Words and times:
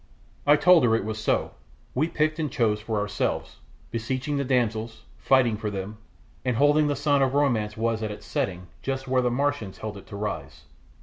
I 0.47 0.55
told 0.55 0.83
her 0.83 0.95
it 0.95 1.05
was 1.05 1.19
so 1.19 1.51
we 1.93 2.07
picked 2.07 2.39
and 2.39 2.51
chose 2.51 2.79
for 2.81 2.99
ourselves, 2.99 3.57
beseeching 3.91 4.37
the 4.37 4.43
damsels, 4.43 5.03
fighting 5.19 5.57
for 5.57 5.69
them, 5.69 5.99
and 6.43 6.55
holding 6.55 6.87
the 6.87 6.95
sun 6.95 7.21
of 7.21 7.35
romance 7.35 7.77
was 7.77 8.01
at 8.01 8.09
its 8.09 8.25
setting 8.25 8.65
just 8.81 9.07
where 9.07 9.21
the 9.21 9.29
Martians 9.29 9.77
held 9.77 9.97
it 9.97 10.07
to 10.07 10.15
rise. 10.15 10.63